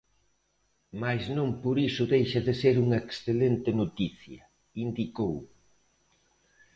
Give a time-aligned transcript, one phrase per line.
[1.01, 4.41] "Mais non por iso deixa de ser unha excelente noticia",
[4.85, 5.35] indicou.